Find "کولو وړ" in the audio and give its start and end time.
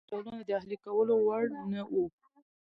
0.85-1.43